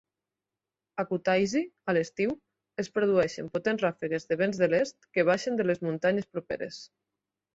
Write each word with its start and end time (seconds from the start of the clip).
A 1.01 1.03
Kutaisi, 1.09 1.61
a 1.91 1.93
l'estiu, 1.97 2.31
es 2.83 2.89
produeixen 2.95 3.51
potents 3.57 3.85
ràfegues 3.87 4.27
de 4.31 4.37
vents 4.41 4.61
de 4.63 4.69
l'est 4.73 5.07
que 5.17 5.27
baixen 5.31 5.59
de 5.61 5.67
les 5.71 5.85
muntanyes 5.89 6.31
properes. 6.37 6.81